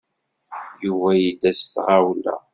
Yuba 0.85 1.09
yedda 1.19 1.51
s 1.59 1.61
tɣawla. 1.73 2.35